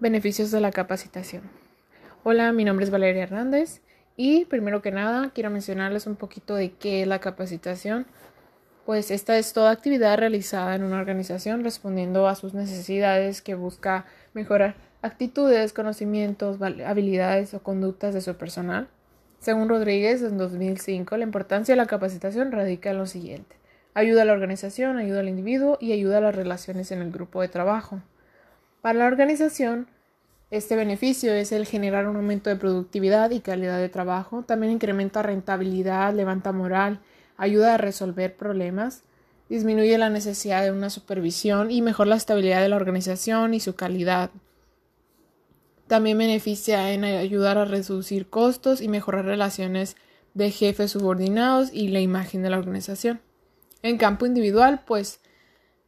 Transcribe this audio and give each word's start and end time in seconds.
Beneficios 0.00 0.50
de 0.50 0.62
la 0.62 0.70
capacitación. 0.70 1.42
Hola, 2.24 2.52
mi 2.52 2.64
nombre 2.64 2.86
es 2.86 2.90
Valeria 2.90 3.24
Hernández 3.24 3.82
y 4.16 4.46
primero 4.46 4.80
que 4.80 4.90
nada 4.90 5.30
quiero 5.34 5.50
mencionarles 5.50 6.06
un 6.06 6.16
poquito 6.16 6.54
de 6.54 6.72
qué 6.72 7.02
es 7.02 7.06
la 7.06 7.18
capacitación. 7.18 8.06
Pues 8.86 9.10
esta 9.10 9.36
es 9.36 9.52
toda 9.52 9.70
actividad 9.70 10.16
realizada 10.16 10.74
en 10.74 10.84
una 10.84 10.98
organización 10.98 11.64
respondiendo 11.64 12.28
a 12.28 12.34
sus 12.34 12.54
necesidades 12.54 13.42
que 13.42 13.54
busca 13.54 14.06
mejorar 14.32 14.74
actitudes, 15.02 15.74
conocimientos, 15.74 16.56
habilidades 16.62 17.52
o 17.52 17.62
conductas 17.62 18.14
de 18.14 18.22
su 18.22 18.34
personal. 18.36 18.88
Según 19.38 19.68
Rodríguez, 19.68 20.22
en 20.22 20.38
2005, 20.38 21.14
la 21.18 21.24
importancia 21.24 21.74
de 21.74 21.76
la 21.76 21.86
capacitación 21.86 22.52
radica 22.52 22.90
en 22.90 22.96
lo 22.96 23.04
siguiente. 23.04 23.54
Ayuda 23.92 24.22
a 24.22 24.24
la 24.24 24.32
organización, 24.32 24.96
ayuda 24.96 25.20
al 25.20 25.28
individuo 25.28 25.76
y 25.78 25.92
ayuda 25.92 26.18
a 26.18 26.22
las 26.22 26.34
relaciones 26.34 26.90
en 26.90 27.02
el 27.02 27.12
grupo 27.12 27.42
de 27.42 27.48
trabajo. 27.48 28.00
Para 28.80 28.98
la 28.98 29.06
organización, 29.06 29.88
este 30.50 30.74
beneficio 30.74 31.32
es 31.34 31.52
el 31.52 31.66
generar 31.66 32.08
un 32.08 32.16
aumento 32.16 32.48
de 32.50 32.56
productividad 32.56 33.30
y 33.30 33.40
calidad 33.40 33.78
de 33.78 33.88
trabajo, 33.88 34.42
también 34.42 34.72
incrementa 34.72 35.22
rentabilidad, 35.22 36.14
levanta 36.14 36.52
moral, 36.52 37.00
ayuda 37.36 37.74
a 37.74 37.78
resolver 37.78 38.36
problemas, 38.36 39.02
disminuye 39.50 39.98
la 39.98 40.08
necesidad 40.08 40.62
de 40.62 40.72
una 40.72 40.90
supervisión 40.90 41.70
y 41.70 41.82
mejora 41.82 42.10
la 42.10 42.16
estabilidad 42.16 42.62
de 42.62 42.68
la 42.68 42.76
organización 42.76 43.52
y 43.52 43.60
su 43.60 43.74
calidad. 43.74 44.30
También 45.86 46.18
beneficia 46.18 46.92
en 46.92 47.04
ayudar 47.04 47.58
a 47.58 47.64
reducir 47.64 48.30
costos 48.30 48.80
y 48.80 48.88
mejorar 48.88 49.24
relaciones 49.24 49.96
de 50.34 50.50
jefes 50.50 50.92
subordinados 50.92 51.70
y 51.72 51.88
la 51.88 52.00
imagen 52.00 52.42
de 52.42 52.50
la 52.50 52.58
organización. 52.58 53.20
En 53.82 53.98
campo 53.98 54.24
individual, 54.24 54.82
pues 54.86 55.20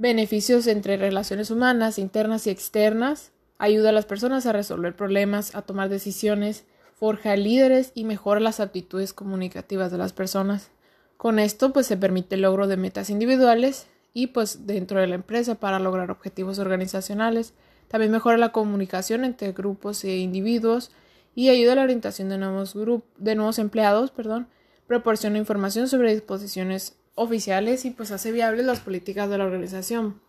beneficios 0.02 0.66
entre 0.66 0.96
relaciones 0.96 1.52
humanas, 1.52 1.96
internas 1.96 2.48
y 2.48 2.50
externas, 2.50 3.30
ayuda 3.56 3.90
a 3.90 3.92
las 3.92 4.04
personas 4.04 4.46
a 4.46 4.52
resolver 4.52 4.96
problemas, 4.96 5.54
a 5.54 5.62
tomar 5.62 5.88
decisiones, 5.88 6.64
forja 6.96 7.36
líderes 7.36 7.92
y 7.94 8.02
mejora 8.02 8.40
las 8.40 8.58
aptitudes 8.58 9.12
comunicativas 9.12 9.92
de 9.92 9.98
las 9.98 10.12
personas. 10.12 10.70
Con 11.16 11.38
esto 11.38 11.72
pues 11.72 11.86
se 11.86 11.96
permite 11.96 12.34
el 12.34 12.42
logro 12.42 12.66
de 12.66 12.76
metas 12.76 13.10
individuales 13.10 13.86
y 14.12 14.26
pues 14.26 14.66
dentro 14.66 14.98
de 14.98 15.06
la 15.06 15.14
empresa 15.14 15.54
para 15.54 15.78
lograr 15.78 16.10
objetivos 16.10 16.58
organizacionales. 16.58 17.54
También 17.86 18.10
mejora 18.10 18.36
la 18.38 18.50
comunicación 18.50 19.24
entre 19.24 19.52
grupos 19.52 20.02
e 20.02 20.16
individuos 20.16 20.90
y 21.36 21.48
ayuda 21.48 21.74
a 21.74 21.76
la 21.76 21.82
orientación 21.84 22.28
de 22.28 22.38
nuevos, 22.38 22.74
de 23.18 23.34
nuevos 23.36 23.60
empleados, 23.60 24.10
perdón, 24.10 24.48
proporciona 24.88 25.38
información 25.38 25.86
sobre 25.86 26.12
disposiciones 26.12 26.96
oficiales 27.14 27.84
y 27.84 27.90
pues 27.90 28.10
hace 28.10 28.32
viables 28.32 28.66
las 28.66 28.80
políticas 28.80 29.28
de 29.28 29.38
la 29.38 29.44
organización. 29.44 30.20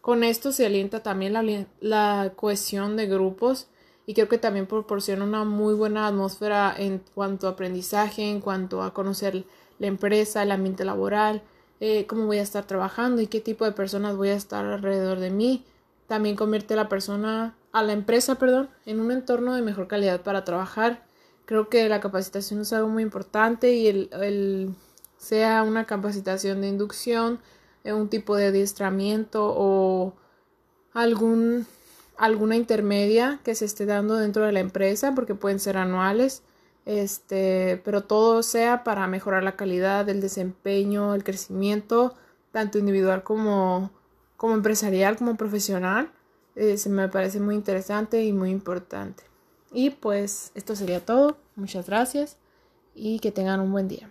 Con 0.00 0.24
esto 0.24 0.52
se 0.52 0.64
alienta 0.64 1.02
también 1.02 1.34
la, 1.80 2.32
cohesión 2.36 2.96
de 2.96 3.06
grupos 3.06 3.68
y 4.06 4.14
creo 4.14 4.28
que 4.28 4.38
también 4.38 4.66
proporciona 4.66 5.24
una 5.24 5.44
muy 5.44 5.74
buena 5.74 6.06
atmósfera 6.06 6.74
en 6.76 7.02
cuanto 7.14 7.46
a 7.46 7.50
aprendizaje, 7.50 8.30
en 8.30 8.40
cuanto 8.40 8.82
a 8.82 8.94
conocer 8.94 9.44
la 9.78 9.86
empresa, 9.86 10.42
el 10.42 10.52
ambiente 10.52 10.84
laboral, 10.84 11.42
eh, 11.80 12.06
cómo 12.06 12.26
voy 12.26 12.38
a 12.38 12.42
estar 12.42 12.66
trabajando 12.66 13.20
y 13.20 13.26
qué 13.26 13.40
tipo 13.40 13.64
de 13.64 13.72
personas 13.72 14.16
voy 14.16 14.30
a 14.30 14.34
estar 14.34 14.64
alrededor 14.64 15.20
de 15.20 15.30
mí. 15.30 15.64
También 16.06 16.34
convierte 16.34 16.74
a 16.74 16.78
la 16.78 16.88
persona, 16.88 17.56
a 17.72 17.82
la 17.82 17.92
empresa, 17.92 18.36
perdón, 18.36 18.70
en 18.86 19.00
un 19.00 19.12
entorno 19.12 19.54
de 19.54 19.62
mejor 19.62 19.86
calidad 19.86 20.22
para 20.22 20.44
trabajar. 20.44 21.04
Creo 21.44 21.68
que 21.68 21.88
la 21.88 22.00
capacitación 22.00 22.62
es 22.62 22.72
algo 22.72 22.88
muy 22.88 23.02
importante 23.02 23.74
y 23.74 23.86
el 23.86 24.74
sea 25.20 25.62
una 25.62 25.84
capacitación 25.84 26.62
de 26.62 26.68
inducción, 26.68 27.40
eh, 27.84 27.92
un 27.92 28.08
tipo 28.08 28.36
de 28.36 28.46
adiestramiento 28.46 29.52
o 29.54 30.14
algún, 30.94 31.66
alguna 32.16 32.56
intermedia 32.56 33.38
que 33.44 33.54
se 33.54 33.66
esté 33.66 33.84
dando 33.84 34.16
dentro 34.16 34.44
de 34.44 34.52
la 34.52 34.60
empresa, 34.60 35.14
porque 35.14 35.34
pueden 35.34 35.60
ser 35.60 35.76
anuales, 35.76 36.42
este, 36.86 37.80
pero 37.84 38.02
todo 38.02 38.42
sea 38.42 38.82
para 38.82 39.06
mejorar 39.06 39.44
la 39.44 39.56
calidad, 39.56 40.08
el 40.08 40.22
desempeño, 40.22 41.14
el 41.14 41.22
crecimiento, 41.22 42.14
tanto 42.50 42.78
individual 42.78 43.22
como, 43.22 43.90
como 44.38 44.54
empresarial, 44.54 45.18
como 45.18 45.36
profesional. 45.36 46.10
Se 46.56 46.88
me 46.88 47.08
parece 47.08 47.40
muy 47.40 47.54
interesante 47.54 48.24
y 48.24 48.32
muy 48.32 48.50
importante. 48.50 49.22
Y 49.72 49.90
pues 49.90 50.50
esto 50.54 50.74
sería 50.74 51.04
todo. 51.04 51.38
Muchas 51.56 51.86
gracias 51.86 52.38
y 52.94 53.20
que 53.20 53.32
tengan 53.32 53.60
un 53.60 53.70
buen 53.70 53.86
día. 53.86 54.10